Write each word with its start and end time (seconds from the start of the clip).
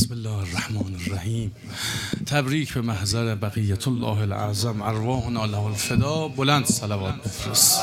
بسم 0.00 0.14
الله 0.14 0.38
الرحمن 0.38 0.94
الرحیم. 0.94 1.52
تبریک 2.26 2.74
به 2.74 2.80
محضر 2.80 3.34
بقیت 3.34 3.88
الله 3.88 4.20
العظم. 4.20 4.82
ارواحنا 4.82 5.44
له 5.44 5.58
الفدا. 5.58 6.28
بلند 6.28 6.66
صلوات 6.66 7.14
بفرست. 7.14 7.80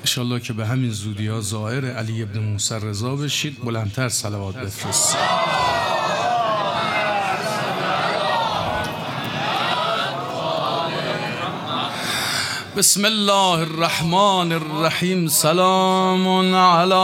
انشالله 0.00 0.40
که 0.40 0.52
به 0.52 0.66
همین 0.66 0.90
زودی 0.90 1.26
ها 1.26 1.40
ظاهر 1.40 1.92
علی 1.92 2.22
ابن 2.22 2.38
موسی 2.38 2.74
رضا 2.74 3.16
بشید. 3.16 3.64
بلندتر 3.64 4.08
صلوات 4.08 4.56
بفرست. 4.56 5.16
بسم 12.78 13.06
الله 13.06 13.62
الرحمن 13.62 14.52
الرحيم. 14.52 15.28
سلام 15.28 16.54
على 16.54 16.94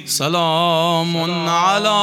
سلام 0.06 1.14
على 1.50 2.02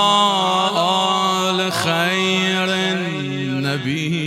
آل 0.78 1.72
خير 1.72 2.68
النبي 2.94 4.20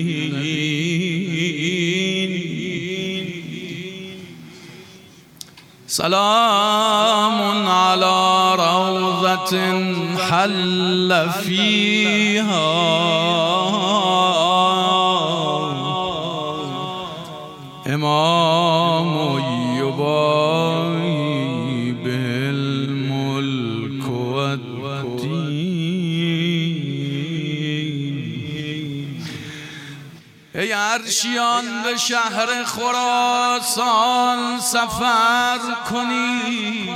سلام 5.87 7.67
على 7.67 8.55
روضة 8.55 9.53
حل 10.29 11.29
فيها. 11.45 12.93
إمام 17.94 19.39
يباهي 19.77 21.91
بالملك 21.91 24.09
والدين 24.09 25.53
ای 30.55 30.72
عرشیان 30.72 31.83
به 31.83 31.97
شهر 31.97 32.63
خراسان 32.63 34.59
سفر 34.59 35.59
کنید 35.89 36.89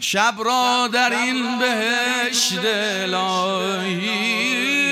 شب 0.00 0.34
را 0.44 0.88
در 0.92 1.12
این 1.12 1.58
بهشت 1.58 2.64
الهی 2.64 4.87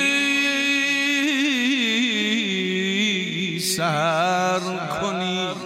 سهر 3.77 4.61
کنید 5.01 5.57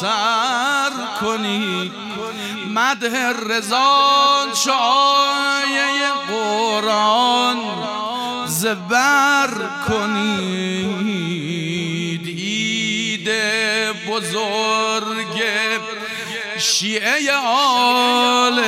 سر 0.00 0.90
کنید 1.20 1.92
مده 2.74 3.32
رضا 3.48 4.46
شایه 4.64 6.12
قرآن 6.28 7.58
زبر 8.46 9.50
کنید 9.88 11.04
عید 12.26 13.28
بزرگ 14.08 15.42
شیعه 16.58 17.32
آل 17.46 18.60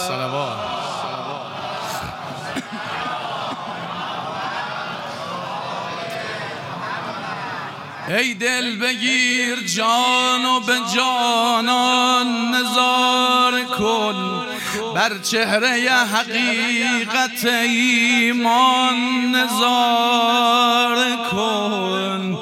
صلوات 0.07 0.73
ای 8.23 8.33
دل 8.33 8.75
بگیر 8.75 9.61
جان 9.61 10.45
و 10.45 10.59
به 10.59 10.79
جانان 10.95 12.55
نظار 12.55 13.63
کن 13.63 14.45
بر 14.95 15.17
چهره 15.17 15.91
حقیقت 15.91 17.45
ایمان 17.45 18.95
نظار 19.35 21.17
کن 21.31 22.37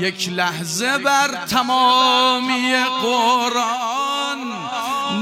یک 0.00 0.28
لحظه 0.28 0.98
بر 0.98 1.28
تمامی 1.50 2.74
قرآن 3.02 4.38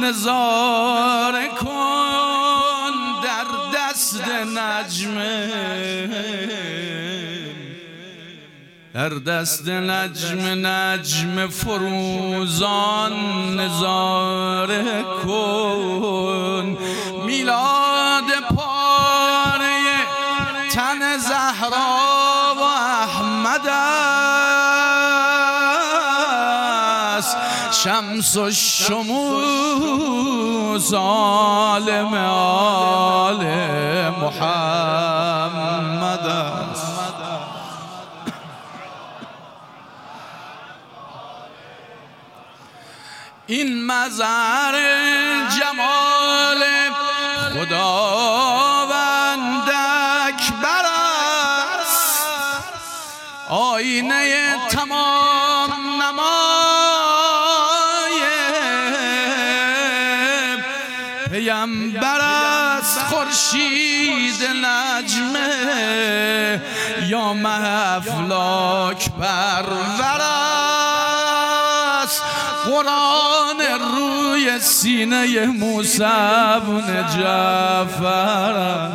نظار 0.00 1.48
کن 1.48 2.90
در 3.22 3.46
دست 3.74 4.28
نجمه 4.28 5.50
در 8.94 9.08
دست 9.08 9.68
نجم 9.68 10.66
نجم 10.66 11.46
فروزان 11.46 13.12
نظاره 13.60 15.02
کن 15.02 16.78
میلاد 17.26 18.24
پاره 18.56 19.80
تن 20.72 21.18
زهرا 21.18 22.54
و 22.56 22.62
احمد 23.02 23.66
است. 27.18 27.36
شمس 27.84 28.36
و 28.36 28.50
شموس 28.50 29.74
عالم 30.94 32.14
آل 32.14 33.44
محمد 34.20 34.46
است. 36.26 36.90
این 43.50 43.86
مزار 43.86 44.74
جمال 45.58 46.64
خداوند 47.54 48.78
اکبر 50.28 50.84
است. 51.80 52.22
آینه 53.48 54.54
تمام 54.70 56.02
نمای 56.02 56.30
پیمبر 61.30 62.20
است. 62.20 62.98
خورشید 62.98 64.44
نجمه 64.64 65.50
یا 67.08 67.32
مه 67.32 67.94
افلاک 67.96 69.10
پرور 69.10 70.19
سینه 74.60 75.46
موسی 75.46 75.98
بن 76.66 77.06
جعفر 77.16 78.90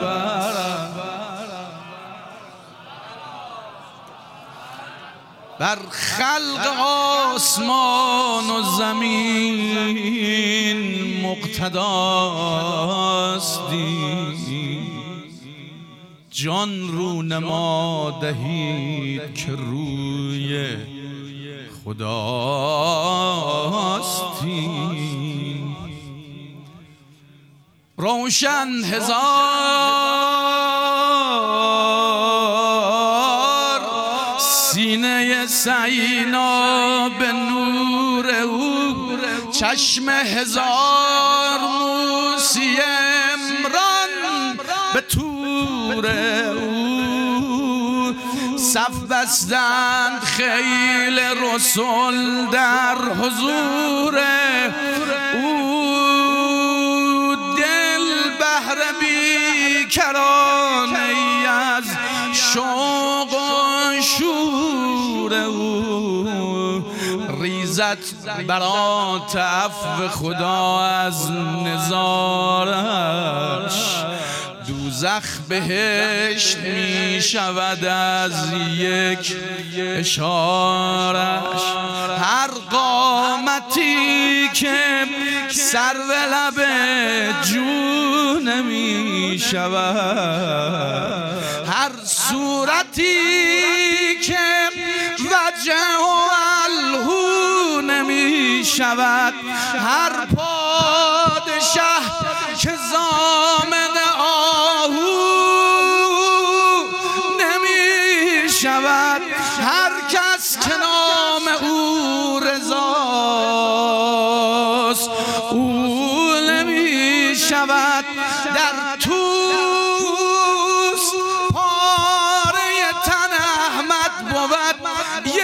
بر 5.60 5.78
خلق 5.90 6.68
آسمان 7.36 8.50
و 8.50 8.62
زمین 8.78 9.62
مقتداست 11.26 12.40
دین. 13.70 14.36
جان 16.32 16.88
رو 16.88 17.22
نما 17.22 18.18
دهید 18.22 19.36
که 19.36 19.52
روی 19.52 20.68
خداستی 21.86 22.46
روشن 27.98 28.68
هزار 28.84 29.26
سینه 34.40 35.46
سینا 35.48 37.10
به 37.10 37.32
نور 37.32 38.30
او 38.30 39.18
چشم 39.52 40.10
هزار 40.10 41.60
موسی 41.60 42.78
امران 43.34 44.58
به 44.94 45.02
تور 45.02 46.08
او. 46.52 48.16
صف 48.58 49.00
بستند 49.10 50.22
خیل 50.24 51.20
رسول 51.20 52.46
در 52.52 52.96
حضور 52.96 54.20
کرانه 60.06 61.00
ای 61.00 61.46
از 61.46 61.84
شوق 62.34 63.34
و 63.34 64.02
شور 64.02 65.34
او. 65.34 66.86
ریزت 67.42 68.26
برات 68.48 69.36
عفو 69.36 70.08
خدا 70.08 70.80
از 70.80 71.32
نظارش 71.66 72.96
دوزخ 74.68 75.40
بهشت 75.50 76.58
می 76.58 77.22
شود 77.22 77.86
از 77.86 78.54
یک 78.78 79.36
اشارش. 79.78 81.62
که 84.56 85.06
سر 85.50 85.96
لب 86.32 86.66
جو 87.44 88.40
نمی 88.40 89.40
شود. 89.52 91.44
هر 91.68 91.92
صورتی 92.06 93.16
که 94.22 94.40
وجه 95.20 95.98
و 96.00 96.30
الهو 96.66 97.82
نمی 97.82 98.66
شود. 98.66 99.34
هر 99.80 100.26
پادشه 100.36 101.82
که 102.62 102.74
زامن 102.92 104.05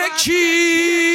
یکی 0.05 1.10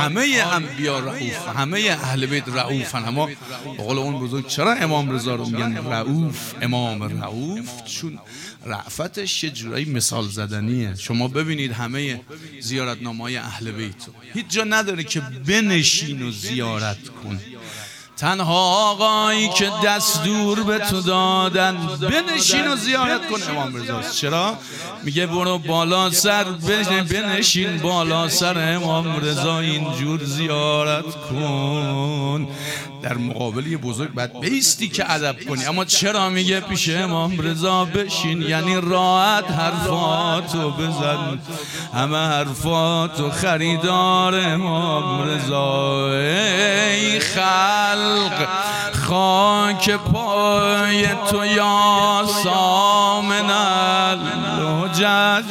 همه 0.00 0.44
انبیا 0.52 0.98
رعوف 0.98 1.48
همه 1.56 1.78
اهل 1.78 2.26
بیت 2.26 2.48
رعوفن 2.48 3.04
اما 3.04 3.28
بقول 3.78 3.98
اون 3.98 4.20
بزرگ 4.20 4.46
چرا 4.46 4.74
امام 4.74 5.10
رضا 5.10 5.34
رو 5.34 5.44
میگن 5.46 5.76
رعوف 5.76 6.54
امام 6.62 7.02
رعوف 7.02 7.84
چون 7.84 8.18
رعفتش 8.66 9.44
یه 9.44 9.50
جورایی 9.50 9.84
مثال 9.84 10.28
زدنیه. 10.28 10.94
شما 10.94 11.28
ببینید 11.28 11.72
همه 11.72 12.20
زیارتنامه 12.60 13.24
های 13.24 13.36
اهل 13.36 13.70
بیت. 13.70 13.94
هیچ 14.34 14.46
جا 14.48 14.64
نداره 14.64 15.04
که 15.04 15.20
بنشین 15.46 16.22
و 16.22 16.30
زیارت 16.30 17.08
کن. 17.08 17.40
تنها 18.20 18.90
آقایی 18.90 19.48
که 19.48 19.70
دستور 19.84 20.62
به 20.62 20.78
تو 20.78 21.00
دادن. 21.00 21.76
بنشین 22.00 22.68
و 22.68 22.76
زیارت 22.76 23.20
کن 23.28 23.50
امام 23.50 23.76
رضاست 23.76 24.16
چرا؟ 24.16 24.58
میگه 25.02 25.26
برو 25.26 25.58
بالا 25.58 26.10
سر 26.10 26.44
بنشین 27.10 27.78
بالا 27.78 28.28
سر 28.28 28.74
امام 28.74 29.20
رضا. 29.20 29.58
اینجور 29.58 30.24
زیارت 30.24 31.04
کن. 31.30 32.48
در 33.02 33.16
مقابل 33.16 33.66
یه 33.66 33.76
بزرگ 33.76 34.14
باید 34.14 34.40
بیستی 34.40 34.88
که 34.88 35.12
ادب 35.12 35.36
کنی. 35.48 35.64
اما 35.64 35.84
چرا 35.84 36.28
میگه 36.28 36.60
پیش 36.60 36.88
امام 36.88 37.40
رضا 37.40 37.84
بشین؟ 37.84 38.42
یعنی 38.42 38.80
راحت 38.80 39.50
حرفاتو 39.50 40.70
بزن. 40.70 41.38
همه 41.94 42.16
حرفاتو 42.16 43.30
خریدار 43.30 44.34
امام 44.34 45.28
رضا. 45.28 46.10
ای 46.10 47.20
خلق 47.20 48.48
خاک 49.08 49.90
پای 49.90 51.06
تو 51.30 51.46
یا 51.46 52.24
سامن 52.44 53.50
الحجج. 53.50 55.44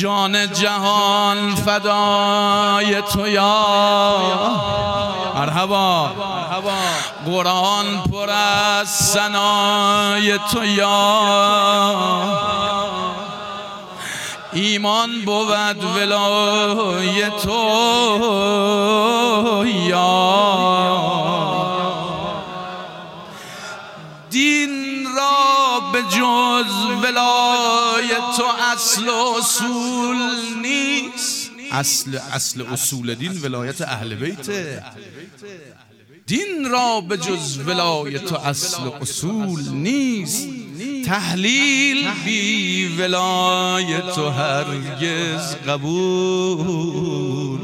جان 0.00 0.52
جهان 0.52 1.54
فدای 1.54 3.02
تو 3.12 3.28
یا 3.28 3.66
مرحبا. 5.56 6.10
قرآن 7.26 8.02
پر 8.12 8.30
از 8.30 8.88
سنای 8.88 10.38
تو 10.52 10.64
یا. 10.64 11.16
ایمان 14.52 15.10
بود 15.24 15.84
ولای 15.96 17.30
تو 17.42 17.56
یا. 19.66 20.76
دین 24.30 25.06
را 25.16 25.80
به 25.92 26.02
جز 26.02 27.02
ولای 27.02 28.08
تو 28.36 28.44
اصل 28.72 29.08
و 29.08 29.34
اصول 29.38 30.16
نیست. 30.62 30.95
اصل 31.76 32.16
اصل 32.16 32.62
اصول 32.62 33.14
دین 33.14 33.40
ولایت 33.42 33.80
اهل 33.80 34.14
بیته 34.14 34.82
دین 36.26 36.70
را 36.70 37.00
به 37.00 37.16
جز 37.16 37.58
ولایت 37.58 38.32
و 38.32 38.36
اصل 38.36 38.82
اصول 39.00 39.68
نیست. 39.68 40.48
تحلیل 41.06 42.08
بی 42.24 42.88
ولایت 42.98 44.18
و 44.18 44.28
هرگز 44.30 45.56
قبول. 45.68 47.60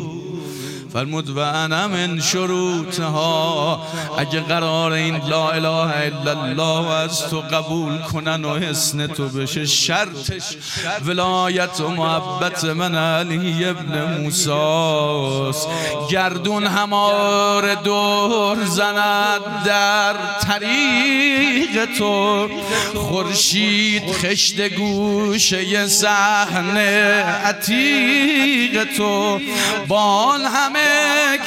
فرمود 0.93 1.31
و 1.31 1.39
انا 1.39 1.89
من 1.89 2.21
شروطها. 2.21 3.87
اگه 4.19 4.41
قرار 4.41 4.93
این 4.93 5.17
لا 5.17 5.51
اله 5.51 5.69
الا 5.69 6.43
الله 6.43 6.91
از 6.91 7.29
تو 7.29 7.41
قبول 7.41 7.99
کنن 7.99 8.45
و 8.45 8.59
حسن 8.59 9.07
تو 9.07 9.29
بشه 9.29 9.67
شرطش. 9.67 10.57
ولایت 11.05 11.81
و 11.81 11.89
محبت 11.89 12.65
من 12.65 12.95
علی 12.95 13.65
ابن 13.65 14.21
موساس 14.21 15.67
گردون 16.11 16.67
همار 16.67 17.75
دور 17.75 18.65
زند 18.65 19.65
در 19.67 20.15
طریق 20.43 21.99
تو. 21.99 22.49
خورشید 22.95 24.03
خشت 24.13 24.69
گوشه 24.69 25.87
صحنه 25.87 27.23
عتیق 27.45 28.85
تو. 28.97 29.41
بان 29.89 30.41
همه 30.41 30.82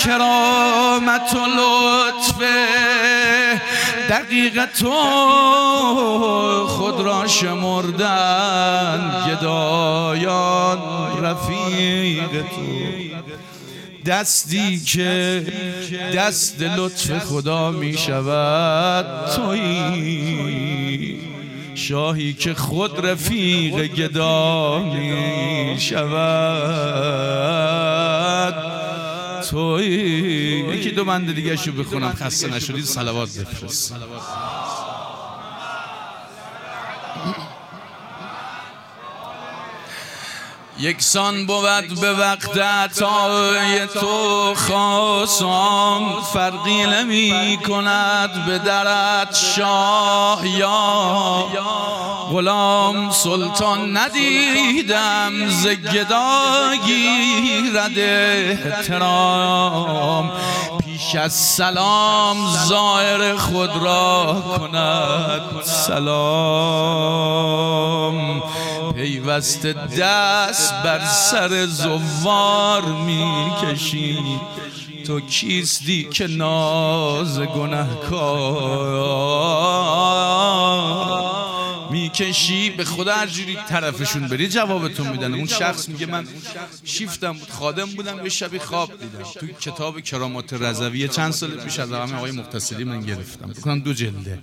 کرامت 0.05 1.33
و 1.33 1.45
لطف 1.57 2.41
دقیق 4.09 4.65
تو 4.65 4.91
خود 6.67 7.01
را 7.01 7.27
شمردن 7.27 9.11
گدایان 9.29 10.79
رفیق 11.21 12.31
تو. 12.41 12.85
دستی 14.05 14.79
که 14.79 15.45
دست 16.15 16.61
لطف 16.61 17.19
خدا 17.19 17.71
می 17.71 17.97
شود 17.97 19.31
تویی. 19.35 21.19
شاهی 21.75 22.33
که 22.33 22.53
خود 22.53 23.05
رفیق 23.05 23.75
گدا 23.75 24.79
می 24.79 25.75
شود. 25.79 27.25
توی. 29.49 29.85
یکی 30.73 30.91
دو 30.91 31.05
بند 31.05 31.35
دیگه 31.35 31.55
شو 31.55 31.71
بخونم 31.71 32.13
خسته 32.13 32.47
نشدید 32.47 32.85
صلوات 32.85 33.37
بفرست. 33.39 33.93
یکسان 40.79 41.45
بود 41.45 41.99
به 42.01 42.13
وقت 42.13 42.57
عطای 42.57 43.87
تو 43.87 44.53
خاصان 44.55 46.21
فرقی 46.33 46.85
نمی 46.85 47.59
کند 47.67 48.45
به 48.45 48.57
درت 48.57 49.35
شاه 49.55 50.47
یا 50.47 51.47
غلام. 52.31 53.11
سلطان 53.11 53.97
ندیدم 53.97 55.49
ز 55.49 55.67
گدایی 55.67 57.71
رد 57.73 57.99
احترام. 58.65 60.31
پیش 60.95 61.15
از 61.15 61.33
سلام 61.33 62.37
زائر 62.67 63.35
خود 63.35 63.69
را 63.83 64.43
کند. 64.57 65.41
سلام. 65.63 66.05
پیوست 68.93 69.65
دست 69.65 70.73
بر 70.83 71.05
سر 71.05 71.65
زوار 71.65 72.81
می‌کشی. 72.81 74.39
تو 75.07 75.19
کیستی 75.19 76.03
که 76.03 76.27
ناز 76.27 77.39
گنهکار؟ 77.39 78.95
می‌کشی 81.95 82.69
به 82.69 82.85
خدا 82.85 83.15
هر 83.15 83.27
جوری 83.27 83.57
طرفشون 83.69 84.27
بری 84.27 84.47
جوابتون 84.47 85.07
میدن. 85.07 85.33
اون 85.33 85.45
شخص 85.45 85.89
میگه 85.89 86.05
من 86.05 86.27
شیفتم 86.83 87.33
بود 87.33 87.49
خادم 87.49 87.85
بودم 87.85 88.23
یه 88.23 88.29
شبی 88.29 88.59
خواب 88.59 88.91
دیدم. 88.99 89.23
تو 89.39 89.47
کتاب 89.47 90.01
کرامات 90.01 90.53
رضویه 90.53 91.07
چند 91.07 91.31
سال 91.31 91.51
پیش 91.51 91.79
از 91.79 91.91
همه 91.91 92.15
آقای 92.15 92.31
مختصری 92.31 92.83
من 92.83 93.01
گرفتم. 93.01 93.47
بکنم 93.47 93.79
دو 93.79 93.93
جلده. 93.93 94.39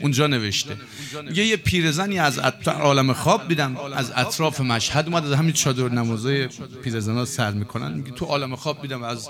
اونجا 0.00 0.26
نوشته. 0.26 0.76
میگه 1.24 1.44
یه 1.44 1.56
پیرزنی 1.56 2.18
از 2.18 2.38
عالم 2.66 3.12
خواب 3.12 3.48
دیدم 3.48 3.76
از 3.76 4.12
اطراف 4.16 4.60
مشهد 4.60 5.06
اومد 5.06 5.26
از 5.26 5.32
همین 5.32 5.52
چادر 5.52 5.88
نمازای 5.88 6.48
پیرزنا 6.84 7.24
سر 7.24 7.50
می‌کنن. 7.50 7.92
میگه 7.92 8.10
تو 8.10 8.24
عالم 8.24 8.56
خواب 8.56 8.82
دیدم 8.82 9.02
از 9.02 9.28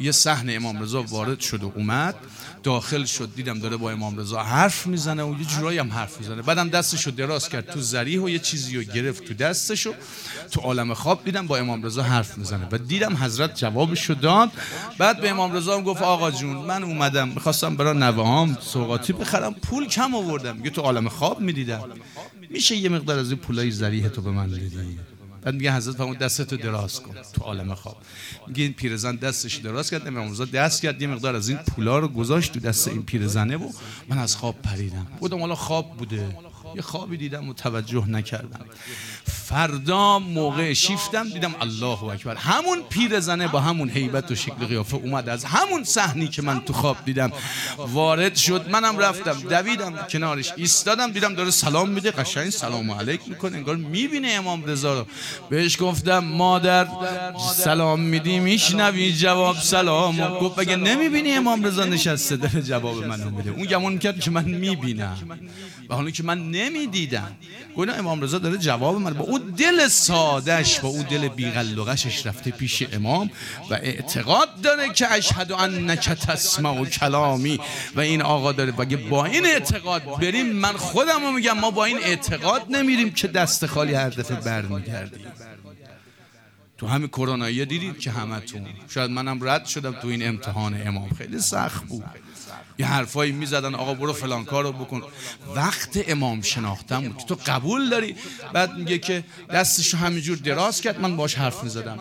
یه 0.00 0.12
صحنه 0.12 0.52
امام 0.52 0.82
رضا 0.82 1.02
وارد 1.02 1.40
شد 1.40 1.62
و 1.62 1.72
اومد. 1.76 2.14
داخل 2.62 3.04
شد 3.04 3.30
دیدم 3.36 3.58
داره 3.58 3.76
با 3.76 3.90
امام 3.90 4.18
رضا 4.18 4.42
حرف 4.42 4.86
می‌زنه 4.86 5.22
و 5.22 5.38
یه 5.38 5.44
جورایی 5.44 5.78
هم 5.78 5.92
حرف 5.92 6.20
می‌زنه. 6.20 6.42
بعدم 6.42 6.68
دستشو 6.68 7.10
دراز 7.10 7.48
کرد 7.48 7.70
تو 7.70 7.80
زریح 7.80 8.20
و 8.20 8.28
یه 8.28 8.38
چیزی 8.38 8.76
رو 8.76 8.82
گرفت 8.82 9.24
تو 9.24 9.34
دستشو 9.34 9.94
تو 10.50 10.60
عالم 10.60 10.94
خواب 10.94 11.24
دیدم 11.24 11.46
با 11.46 11.56
امام 11.56 11.82
رضا 11.82 12.02
حرف 12.02 12.38
می‌زنه. 12.38 12.68
و 12.72 12.78
دیدم 12.78 13.16
حضرت 13.16 13.56
جوابشو 13.56 14.14
داد. 14.14 14.50
بعد 14.98 15.20
به 15.20 15.30
امام 15.30 15.52
رضا 15.52 15.76
هم 15.76 15.82
گفت 15.82 16.02
آقا 16.02 16.30
جون 16.30 16.56
من 16.56 16.82
اومدم 16.82 17.28
می‌خواستم 17.28 17.76
برای 17.76 17.98
نوهام 17.98 18.58
سوقاتی 18.60 19.12
بخرم. 19.12 19.54
پول 19.54 19.86
کم 19.86 20.14
آوردم 20.14 20.56
میگه 20.56 20.70
تو 20.70 20.80
عالم 20.80 21.08
خواب 21.08 21.40
می‌دیدم. 21.40 21.80
میشه 22.50 22.76
یه 22.76 22.88
مقدار 22.88 23.18
از 23.18 23.30
این 23.30 23.38
پولای 23.38 23.70
زریح 23.70 24.08
تو 24.08 24.22
به 24.22 24.30
من 24.30 24.50
بدی؟ 24.50 24.98
بعد 25.42 25.54
میگه 25.54 25.72
حضرت 25.74 25.96
فرمود 25.96 26.18
دستتو 26.18 26.56
دراز 26.56 27.00
کن. 27.00 27.14
تو 27.32 27.42
عالم 27.42 27.74
خواب. 27.74 27.96
میگه 28.46 28.62
این 28.62 28.72
پیرزن 28.72 29.16
دستش 29.16 29.56
دراز 29.56 29.90
کرد 29.90 30.06
امام 30.06 30.30
رضا 30.30 30.44
دست 30.44 30.82
کرد 30.82 31.02
یه 31.02 31.08
مقدار 31.08 31.36
از 31.36 31.48
این 31.48 31.58
پولا 31.58 31.98
رو 31.98 32.08
گذاشت 32.08 32.52
تو 32.52 32.60
دست 32.60 32.88
این 32.88 33.02
پیرزنه 33.02 33.56
و 33.56 33.70
من 34.08 34.18
از 34.18 34.36
خواب 34.36 34.62
پریدم. 34.62 35.06
بودم 35.20 35.40
حالا 35.40 35.54
خواب 35.54 35.96
بوده. 35.96 36.36
یه 36.76 36.82
خوابی 36.82 37.16
دیدم 37.16 37.48
و 37.48 37.52
توجه 37.52 38.08
نکردم. 38.08 38.66
فردا 39.24 40.18
موقع 40.18 40.72
شیفتم 40.72 41.28
دیدم 41.28 41.54
الله 41.60 42.04
اکبر. 42.04 42.34
همون 42.34 42.82
پیرزنه 42.90 43.48
با 43.48 43.60
همون 43.60 43.90
هیبت 43.90 44.30
و 44.30 44.34
شکل 44.34 44.66
قیافه 44.66 44.96
اومد 44.96 45.28
از 45.28 45.44
همون 45.44 45.84
صحنی 45.84 46.28
که 46.28 46.42
من 46.42 46.60
تو 46.60 46.72
خواب 46.72 46.96
دیدم. 47.04 47.32
وارد 47.78 48.36
شد 48.36 48.70
منم 48.70 48.98
رفتم 48.98 49.40
دویدم 49.40 50.06
کنارش 50.10 50.52
ایستادم 50.56 51.10
دیدم 51.12 51.34
داره 51.34 51.50
سلام 51.50 51.88
میده 51.88 52.10
قشنگ 52.10 52.50
سلام 52.50 52.90
علیک 52.90 53.20
می‌کنه 53.28 53.56
انگار 53.56 53.76
می‌بینه 53.76 54.28
امام 54.28 54.64
رضا 54.64 54.98
رو. 54.98 55.06
بهش 55.50 55.76
گفتم 55.80 56.18
مادر 56.18 56.88
سلام 57.56 58.00
میدی 58.00 58.38
میشنوی 58.38 59.12
جواب 59.12 59.56
سلام؟ 59.56 60.38
گفت 60.38 60.58
اگه 60.58 60.76
نمی‌بینی 60.76 61.32
امام 61.32 61.64
رضا 61.64 61.84
نشسته؟ 61.84 62.36
داره 62.36 62.62
جواب 62.62 63.04
منو 63.04 63.30
میده. 63.30 63.50
اون 63.50 63.64
گمون 63.64 63.98
کرد 63.98 64.20
که 64.20 64.30
من 64.30 64.44
می‌بینم. 64.44 65.16
و 65.88 65.94
حالا 65.94 66.10
که 66.10 66.22
من 66.22 66.50
نمی‌دیدم 66.60 67.36
گفتم 67.76 67.92
امام 67.98 68.20
رضا 68.22 68.38
داره 68.38 68.58
جواب 68.58 68.96
من 68.96 69.14
با 69.14 69.24
اون 69.24 69.40
دل 69.56 69.88
سادش 69.88 70.80
با 70.80 70.88
اون 70.88 71.02
دل 71.02 71.28
بیغلقشش 71.28 72.26
رفته 72.26 72.50
پیش 72.50 72.82
امام 72.92 73.30
و 73.70 73.74
اعتقاد 73.74 74.60
داره 74.60 74.92
که 74.92 75.12
اشهد 75.12 75.52
انک 75.52 76.08
تسمع 76.08 76.80
و 76.80 76.84
کلامی. 76.84 77.60
و 77.94 78.00
این 78.00 78.22
آقا 78.22 78.52
داره 78.52 78.72
بگه 78.72 78.96
با 78.96 79.24
این 79.24 79.46
اعتقاد 79.46 80.02
بریم 80.20 80.46
من 80.46 80.72
خودم 80.72 81.24
رو 81.24 81.32
میگم 81.32 81.58
ما 81.58 81.70
با 81.70 81.84
این 81.84 81.98
اعتقاد 81.98 82.62
نمیریم 82.70 83.10
که 83.10 83.28
دست 83.28 83.66
خالی 83.66 83.94
هر 83.94 84.08
دفعه 84.08 84.36
برمیگردیم. 84.36 85.26
تو 86.78 86.86
همین 86.86 87.08
کرونایی 87.08 87.64
دیدید 87.66 87.98
که 87.98 88.10
همتون. 88.10 88.66
شاید 88.88 89.10
منم 89.10 89.38
رد 89.48 89.66
شدم 89.66 89.92
تو 89.92 90.08
این 90.08 90.28
امتحان 90.28 90.86
امام. 90.86 91.10
خیلی 91.10 91.40
سخت 91.40 91.84
بود. 91.84 92.04
یه 92.78 92.86
حرفایی 92.86 93.32
می‌زدن 93.32 93.74
آقا 93.74 93.94
برو 93.94 94.12
فلان 94.12 94.44
کارو 94.44 94.72
بکن. 94.72 95.02
وقت 95.54 96.04
امام 96.08 96.42
شناختم 96.42 97.08
بود. 97.08 97.26
تو 97.26 97.36
قبول 97.46 97.90
داری؟ 97.90 98.16
بعد 98.52 98.76
میگه 98.78 98.98
که 98.98 99.24
دستشو 99.50 99.96
همینجور 99.96 100.36
دراز 100.36 100.80
کرد 100.80 101.00
من 101.00 101.16
باش 101.16 101.34
حرف 101.34 101.64
می‌زدم. 101.64 101.98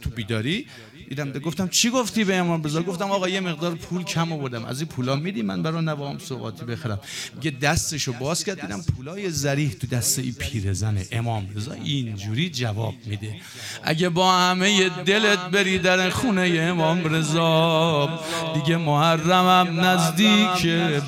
تو 0.00 0.10
بیداری؟ 0.10 0.66
دیدم 1.10 1.32
گفتم 1.32 1.68
چی 1.68 1.90
گفتی 1.90 2.24
به 2.24 2.36
امام 2.36 2.62
رضا؟ 2.62 2.82
گفتم 2.82 3.10
آقا 3.10 3.28
یه 3.28 3.40
مقدار 3.40 3.74
پول 3.74 4.02
کم 4.02 4.32
آوردم. 4.32 4.64
از 4.64 4.80
این 4.80 4.88
پولا 4.88 5.16
میدی؟ 5.16 5.42
من 5.42 5.62
برای 5.62 5.84
نوام 5.84 6.18
سوقاتی 6.18 6.64
بخرم. 6.64 7.00
یه 7.42 7.50
دستشو 7.50 8.12
باز 8.12 8.44
کرد 8.44 8.60
دیدم 8.60 8.82
پولای 8.96 9.30
زریح 9.30 9.72
تو 9.80 9.86
دست 9.86 10.18
این 10.18 10.32
پیرزن 10.32 10.98
امام 11.12 11.48
رضا. 11.56 11.72
اینجوری 11.72 12.50
جواب 12.50 12.94
میده. 13.06 13.34
اگه 13.82 14.08
با 14.08 14.32
همه 14.32 14.88
دلت 14.88 15.38
بری 15.38 15.78
در 15.78 16.10
خونه 16.10 16.58
امام 16.60 17.14
رضا 17.14 18.20
دیگه 18.54 18.76
محرمم 18.76 19.80
نزدیکه 19.80 21.02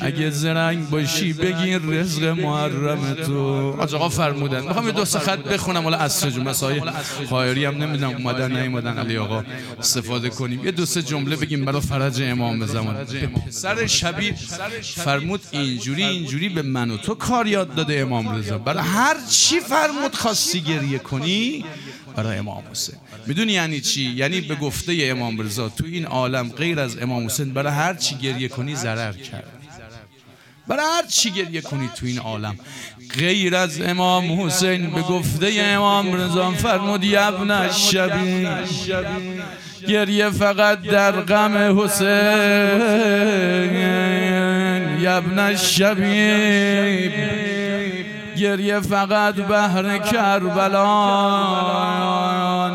اگه 0.00 0.30
زرنگ 0.30 0.90
باشی 0.90 1.32
بگیر 1.32 1.78
رزق 1.78 2.24
محرم 2.24 3.14
تو. 3.14 3.70
آقا 3.80 4.08
فرمودن. 4.08 4.60
می‌خوام 4.60 4.86
یه 4.86 4.92
دو 4.92 5.04
خط 5.04 5.38
بخونم. 5.38 5.82
حالا 5.82 5.96
اصر 5.96 6.38
مسای 6.38 6.82
خواهری 7.28 7.64
هم 7.64 7.82
نمی‌دونم. 7.82 8.16
اومدن 8.16 8.60
نیومدن. 8.60 8.98
علی 8.98 9.16
آقا. 9.16 9.43
استفاده 9.78 10.28
کنیم. 10.28 10.64
یه 10.64 10.70
دو 10.70 10.86
سه 10.86 11.02
جمله 11.02 11.36
بگیم 11.36 11.64
برای 11.64 11.80
فرج 11.80 12.22
امام 12.22 12.66
زمان 12.66 13.06
سر 13.50 13.86
شبیه 13.86 14.34
فرمود 14.82 15.40
اینجوری 15.50 16.04
اینجوری 16.04 16.48
به 16.48 16.62
من 16.62 16.90
و 16.90 16.96
تو 16.96 17.14
کار 17.14 17.46
یاد 17.46 17.74
داده 17.74 18.00
امام 18.00 18.36
رضا. 18.36 18.58
برای 18.58 18.82
هر 18.82 19.16
چی 19.30 19.60
فرمود 19.60 20.14
خواستی 20.14 20.60
گریه 20.60 20.98
کنی 20.98 21.64
برای 22.16 22.38
امام 22.38 22.62
حسین. 22.70 22.94
می‌دونی 23.26 23.52
یعنی 23.52 23.80
چی؟ 23.80 24.02
یعنی 24.02 24.40
به 24.40 24.54
گفته 24.54 24.98
امام 25.02 25.40
رضا 25.40 25.68
تو 25.68 25.84
این 25.84 26.04
عالم 26.04 26.48
غیر 26.48 26.80
از 26.80 26.98
امام 26.98 27.26
حسین 27.26 27.52
برای 27.52 27.72
هر 27.72 27.94
چی 27.94 28.14
گریه 28.16 28.48
کنی 28.48 28.76
ضرر 28.76 29.12
کرد. 29.12 29.63
برای 30.68 30.84
هر 30.96 31.06
چی 31.08 31.30
گریه 31.30 31.60
کنی 31.60 31.90
تو 31.96 32.06
این 32.06 32.18
عالم. 32.18 32.56
غیر 33.18 33.56
از 33.56 33.80
امام 33.80 34.40
حسین 34.40 34.90
به 34.90 35.02
گفته 35.02 35.52
امام 35.58 36.14
رضا 36.14 36.50
فرمود 36.50 37.04
یبن 37.04 37.70
شبی 37.72 38.46
گریه 39.88 40.30
فقط 40.30 40.82
در 40.82 41.12
غم 41.12 41.80
حسین. 41.80 42.08
یبن 45.00 45.56
شبی 45.56 47.10
گریه 48.44 48.80
فقط 48.80 49.34
بهر 49.34 49.98
کربلا. 49.98 50.88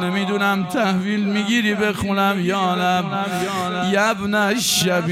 نمی‌دونم 0.03 0.67
تحویل 0.73 1.23
می‌گیری 1.25 1.75
بخونم 1.75 2.45
یانم 2.45 3.25
یبن 3.91 4.59
شبیب 4.59 5.05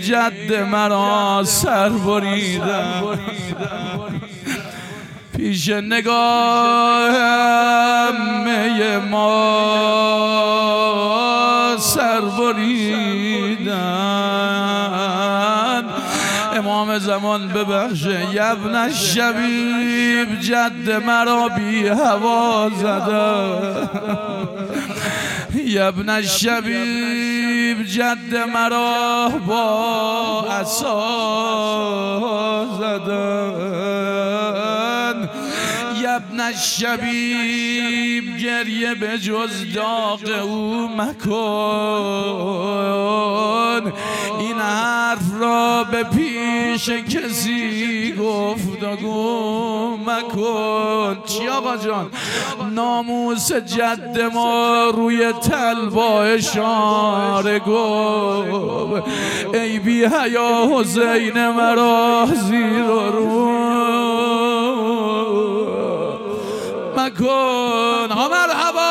جد 0.00 0.52
مرا 0.70 1.42
سر 1.44 1.88
بریدم 1.88 3.18
پیش 5.36 5.68
نگاه 5.68 7.12
می 8.44 8.96
ما 9.10 9.36
سر 11.78 12.20
بریدن 12.20 13.94
امام 16.84 16.98
زمان 16.98 17.48
ببخشه 17.48 18.34
یبن 18.34 18.92
شبیب 18.92 20.40
جد 20.40 21.04
مرا 21.06 21.48
بی 21.48 21.88
هوا 21.88 22.70
زده. 22.76 23.88
یبن 25.54 26.22
شبیب 26.22 27.82
جد 27.86 28.36
مرا 28.54 29.28
با 29.46 30.44
اصا 30.50 30.98
زدن 32.78 34.73
یبن 36.14 36.52
شبیب 36.52 38.36
گریه 38.36 38.94
به 38.94 39.18
جز 39.18 39.72
داغ 39.74 40.20
او 40.42 40.88
مکن. 40.96 41.32
این 44.40 44.58
حرف 44.58 45.40
را 45.40 45.84
به 45.84 46.02
پیش 46.02 46.88
کسی 46.88 48.12
گفتگو 48.12 49.96
مکن. 49.96 51.16
چی 51.26 51.48
آقا 51.48 51.76
جان؟ 51.76 52.10
ناموس 52.74 53.52
جد 53.52 54.20
ما 54.34 54.90
روی 54.94 55.32
تلبا 55.32 56.22
اشاره 56.22 57.58
گو. 57.58 57.74
ای 59.54 59.78
بی 59.78 60.04
حیا 60.04 60.68
حسین 60.72 61.48
مرا 61.48 62.28
زیر 62.34 62.84
رو 63.12 63.63
مکن. 66.96 68.08
ها 68.10 68.28
مرحبا 68.28 68.90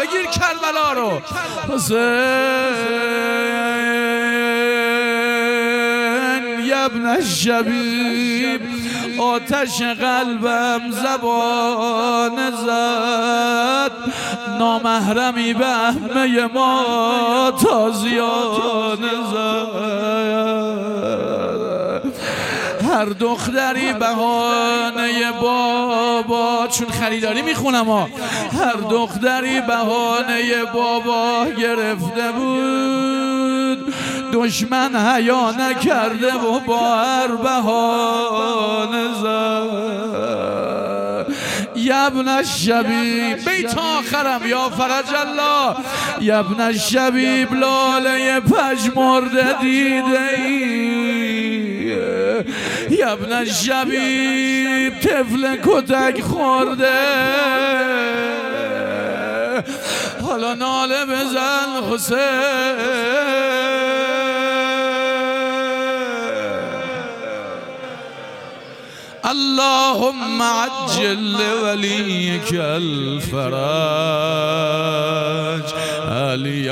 بگیر 0.00 0.26
کربلا 0.26 0.92
رو. 0.92 1.10
حسین 1.74 1.98
یبن 6.64 7.06
الشبیب 7.06 8.60
آتش 9.20 9.82
قلبم 9.82 10.90
زبان 10.90 12.50
زد. 12.50 13.92
نامحرمی 14.58 15.54
به 15.54 15.66
همه 15.66 16.46
ما 16.54 17.52
تازیان 17.62 18.98
زد. 19.32 20.18
هر 22.98 23.04
دختری 23.04 23.92
بهانه 23.92 25.32
بابا 25.40 26.66
چون 26.70 26.88
خریداری 26.88 27.42
می‌خونم 27.42 27.84
ها 27.84 28.08
هر 28.58 28.76
دختری 28.90 29.60
بهانه 29.60 30.64
بابا 30.74 31.46
گرفته 31.58 32.32
بود. 32.32 33.94
دشمن 34.32 34.96
حیا 34.96 35.50
نکرده 35.50 36.34
و 36.34 36.60
با 36.60 36.96
هر 36.96 37.28
بهانه 37.28 39.04
زد. 39.22 40.48
یبن 41.76 42.28
الشبیب 42.28 43.48
بیت 43.48 43.78
آخرم 43.78 44.40
یا 44.46 44.68
فرج 44.68 45.14
الله. 45.14 45.76
یبن 46.20 46.60
الشبیب 46.60 47.54
لاله 47.54 48.40
پژمرده 48.40 49.52
دیده 49.60 50.28
ای. 50.38 51.47
یبن 52.90 53.32
الشبیب 53.32 55.00
طفل 55.00 55.56
کتک 55.56 56.22
خورده. 56.22 56.98
حالا 60.22 60.54
ناله 60.54 61.04
بزن 61.04 61.70
حسین. 61.90 62.78
اللهم 69.24 70.42
عجل 70.42 71.32
لوليك 71.38 72.52
الفرج. 72.52 73.78
علي 76.08 76.70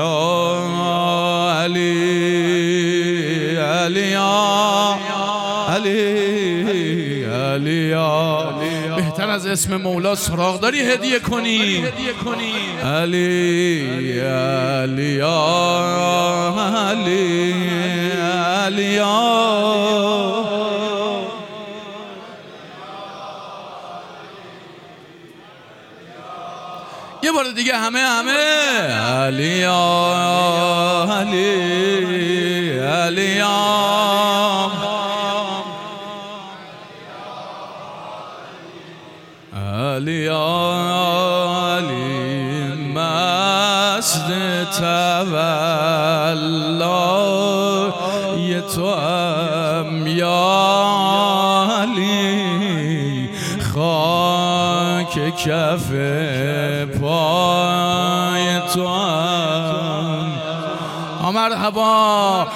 علي 3.58 4.10
يا 4.10 4.65
بهتر 9.26 9.34
از 9.34 9.46
اسم 9.46 9.76
مولا 9.76 10.14
سراغ 10.14 10.60
داری 10.60 10.80
هدیه 10.80 11.20
کنی. 11.20 11.86
علی 12.84 13.80
علی 14.30 15.20
علی 15.20 15.22
علی 18.66 19.00
یه 27.22 27.32
بار 27.32 27.44
دیگه 27.56 27.76
همه 27.76 28.00
همه. 28.00 28.32
علی 29.26 29.62
علی 31.12 31.46
علی 32.78 33.40
تو 48.74 48.94
هم 48.94 50.06
یا 50.06 50.66
علی 51.82 53.28
خاک 53.74 55.36
کف 55.36 55.90
پای 57.00 58.60
تو 58.74 58.88
هم 58.88 59.86
مرحبا. 61.36 62.46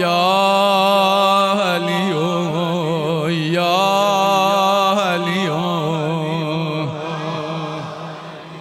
یا 0.00 0.22
علی 1.74 2.14
یا 3.52 3.76
علی 5.14 5.48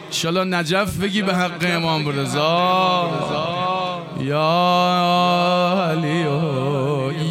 انشالله 0.08 0.44
نجف 0.44 0.98
بگی 0.98 1.22
به 1.22 1.34
حق 1.34 1.66
امام 1.66 2.10
رضا. 2.10 3.10
یا 4.20 4.50
علی 5.92 6.26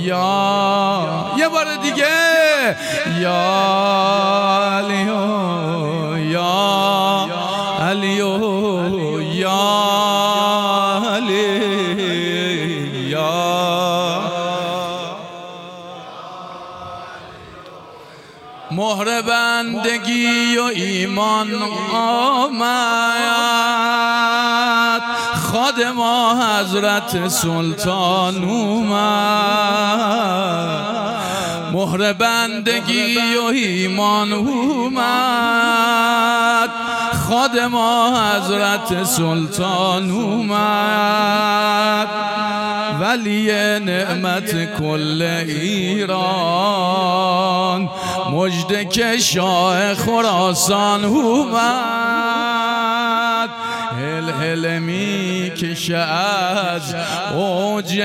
یا 0.02 1.34
یه 1.38 1.48
بار 1.48 1.76
دیگه. 1.82 2.76
یا 3.20 3.42
علی 4.78 5.02
یا 6.30 7.28
علی 7.80 8.16
یا 8.16 9.60
علی 11.14 11.48
یا. 13.08 13.52
مهر 18.70 19.22
بندگی 19.22 20.58
و 20.58 20.62
ایمان 20.62 21.62
آمد. 21.94 23.61
خادم 25.62 26.00
حضرت 26.40 27.28
سلطان 27.28 28.44
اومد. 28.44 28.98
مهر 31.72 32.12
بندگی 32.12 33.16
و 33.36 33.44
ایمان 33.44 34.32
اومد. 34.32 35.00
خادم 37.28 37.76
حضرت 37.76 39.04
سلطان 39.04 40.10
اومد. 40.10 42.08
ولی 43.00 43.52
نعمت 43.78 44.78
کل 44.78 45.22
ایران. 45.46 46.32
مجد 48.32 48.90
که 48.90 49.18
شاه 49.18 49.94
خراسان 49.94 51.04
اومد. 51.04 52.02
هل 54.30 54.78
می 54.78 55.52
کشه 55.56 55.96
از 55.96 56.94
اوج 57.34 58.02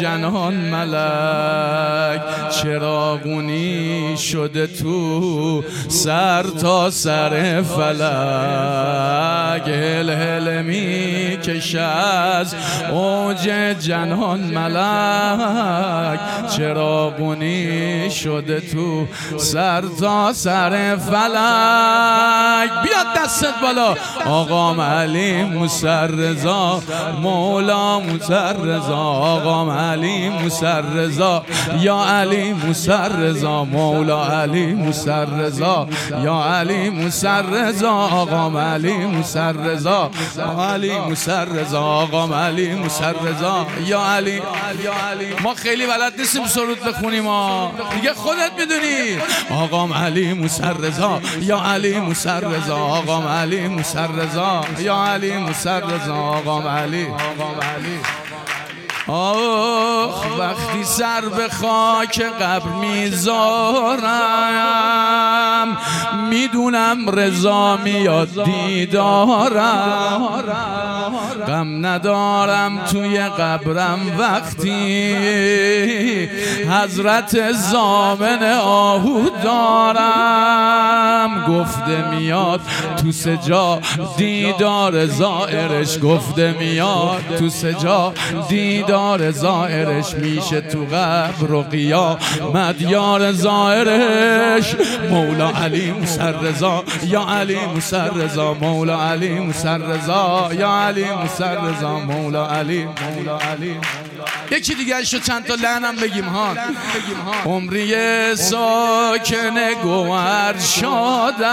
جنان 0.00 0.54
ملک. 0.54 2.20
چراغونی 2.50 4.16
شده 4.16 4.66
تو 4.66 5.64
سر 5.88 6.42
تا 6.42 6.90
سر 6.90 7.62
فلک؟ 7.62 9.68
هل 9.68 10.10
هل 10.10 10.62
می 10.62 11.38
کشه 11.42 11.80
از 11.80 12.54
اوج 12.92 13.50
جنان 13.80 14.40
ملک. 14.40 16.20
چراغونی 16.56 18.10
شده 18.10 18.60
تو 18.60 19.06
سر 19.36 19.82
تا 20.00 20.32
سر 20.32 20.96
فلک؟ 20.96 22.70
بیاد 22.82 23.07
دستت 23.24 23.54
بالا. 23.62 23.94
آقام 24.26 24.80
علی 24.80 25.42
مسرزا 25.44 26.82
مولا 27.22 28.00
مسرزا 28.00 28.96
آقام 28.96 29.70
علی 29.70 30.28
مسرزا 30.28 31.44
یا 31.80 32.04
علی 32.04 32.52
مسرزا 32.52 33.64
مولا 33.64 34.42
علی 34.42 34.66
مسرزا 34.66 35.88
یا 36.24 36.44
علی 36.44 36.90
مسرزا 36.90 37.90
آقام 37.90 38.56
علی 38.56 38.96
مسرزا 39.06 40.10
علی 40.72 40.98
مسرزا 40.98 41.80
آقام 41.80 42.32
علی 42.32 42.74
مسرزا 42.74 43.66
یا 43.84 44.00
علی 44.16 44.42
یا 44.84 44.92
علی. 45.10 45.26
ما 45.42 45.54
خیلی 45.54 45.86
بلد 45.86 46.12
نیستیم 46.18 46.46
سرود 46.46 46.80
بخونیم 46.80 47.24
دیگه 47.94 48.14
خودت 48.14 48.52
می‌دونی. 48.58 49.18
آقام 49.50 49.92
علی 49.92 50.32
مسرزا 50.32 51.20
یا 51.40 51.58
علی 51.64 52.00
مسرزا 52.00 52.76
آقام 53.08 53.26
علی 53.28 53.68
مسرزا 53.68 54.64
یا 54.78 55.04
علی 55.06 55.36
مسرزا 55.36 56.14
آقام 56.14 56.66
علی 56.68 57.06
آقام 57.06 57.60
علی. 57.60 58.27
آخ 59.08 60.38
وقتی 60.38 60.84
سر 60.84 61.20
به 61.20 61.48
خاک 61.48 62.20
قبر 62.20 62.68
می‌ذارم 62.68 64.08
می‌دونم 66.30 67.10
رضا 67.10 67.76
میاد 67.76 68.44
دیدارم. 68.44 70.28
غم 71.46 71.86
ندارم 71.86 72.84
توی 72.84 73.18
قبرم 73.18 74.00
وقتی 74.18 75.14
حضرت 76.70 77.52
زامن 77.52 78.58
آهو 78.62 79.28
دارم. 79.44 81.44
گفته 81.48 82.10
میاد 82.10 82.60
تو 83.02 83.12
سجا 83.12 83.80
دیدار 84.16 85.06
زائرش 85.06 85.98
گفته 86.02 86.54
میاد 86.58 87.36
تو 87.38 87.48
سجا 87.48 88.12
دیدار 88.48 88.97
زائرش 89.30 90.14
میشه 90.14 90.60
تو 90.60 90.84
قبر 90.84 91.52
و 91.52 91.62
قیامت 91.62 92.80
یار 92.80 93.32
زائرش 93.32 94.74
مولا 95.10 95.50
علی 95.50 95.92
مسر 95.92 96.32
رضا 96.32 96.84
یا 97.06 97.26
علی 97.28 97.58
مسر 97.76 98.10
رضا 98.10 98.54
مولا 98.54 99.10
علی 99.10 99.40
مسر 99.40 99.78
رضا 99.78 100.50
یا 100.52 100.86
علی 100.86 101.04
مسر 101.24 101.56
رضا 101.60 101.98
مولا 101.98 102.46
علی 102.46 102.84
مولا 102.84 103.38
علی. 103.38 103.76
یکی 104.50 104.74
دیگه 104.74 105.04
شو 105.04 105.18
چند 105.18 105.44
تا 105.44 105.54
لعنم 105.54 105.96
بگیم 105.96 106.24
ها. 106.24 106.54
عمری 107.44 108.36
ساکن 108.36 109.74
گوهر 109.82 110.58
شادم 110.58 111.48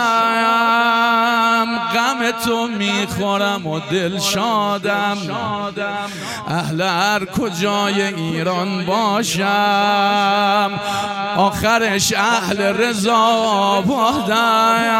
غم 1.93 2.31
تو 2.45 2.67
می‌خورم 2.67 3.67
و 3.67 3.79
دل 3.79 4.19
شادم. 4.19 5.17
اهل 6.47 6.81
هر 6.81 7.25
کجای 7.25 8.01
ایران 8.01 8.85
باشم 8.85 10.79
آخرش 11.37 12.13
اهل 12.13 12.61
رضا 12.61 13.81
بادم. 13.81 14.95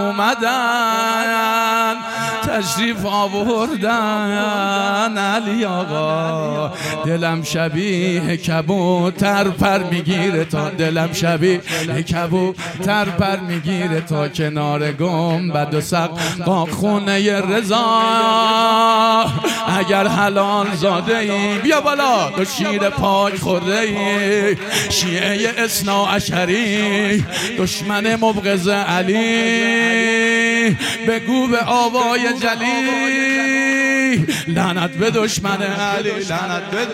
اومدن 0.00 1.96
تشریف 2.48 3.06
آوردن 3.06 4.38
علی 5.18 5.64
آقا. 5.64 6.72
دلم 7.06 7.42
شبیه 7.42 8.36
کبوتر 8.36 9.44
پر 9.44 9.78
می‌گیره 9.78 10.44
تا 10.44 10.70
دلم 10.70 11.12
شبیه 11.12 11.60
کبوتر 12.12 13.04
پر 13.04 13.36
می‌گیره 13.36 14.00
تا 14.00 14.28
کنار 14.28 14.92
گم 14.92 15.50
و 15.50 15.80
سق 15.80 16.10
با 16.46 16.66
خونه 16.66 17.40
رضا. 17.40 18.02
اگر 19.78 20.06
حلال 20.06 20.66
زاده 20.76 21.18
ای 21.18 21.58
بیا 21.58 21.80
بالا. 21.80 22.30
تو 22.30 22.44
شیر 22.44 22.90
پاک 22.90 23.38
خورده 23.38 23.78
ای. 23.78 24.56
شیعه 24.90 25.54
اسنا 25.58 26.06
اشری 26.06 27.24
دشمن 27.58 28.16
مبغض 28.16 28.68
علی. 28.68 29.68
بگو 31.08 31.46
به 31.46 31.58
آوای 31.66 32.20
جلی 32.40 34.26
لعنت 34.48 34.90
به 34.90 35.10
دشمن 35.10 35.62
علی 35.62 36.10
لعنت 36.10 36.70
به 36.70 36.86